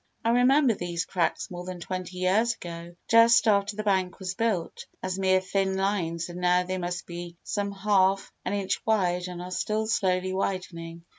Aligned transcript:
I 0.25 0.29
remember 0.31 0.73
these 0.73 1.05
cracks 1.05 1.51
more 1.51 1.63
than 1.63 1.79
twenty 1.79 2.17
years 2.17 2.55
ago, 2.55 2.95
just 3.07 3.47
after 3.47 3.75
the 3.75 3.83
bank 3.83 4.17
was 4.17 4.33
built, 4.33 4.87
as 5.03 5.19
mere 5.19 5.39
thin 5.41 5.77
lines 5.77 6.27
and 6.27 6.41
now 6.41 6.63
they 6.63 6.79
must 6.79 7.05
be 7.05 7.37
some 7.43 7.71
half 7.71 8.33
an 8.43 8.53
inch 8.53 8.83
wide 8.83 9.27
and 9.27 9.43
are 9.43 9.51
still 9.51 9.85
slowly 9.85 10.33
widening. 10.33 11.05